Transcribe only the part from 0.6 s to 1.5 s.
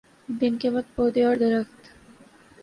کے وقت پودے اور